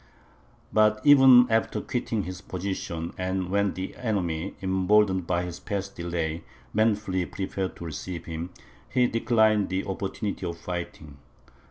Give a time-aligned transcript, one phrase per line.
[0.73, 6.43] But even after quitting his position, and when the enemy, emboldened by his past delay,
[6.73, 8.49] manfully prepared to receive him,
[8.89, 11.17] he declined the opportunity of fighting.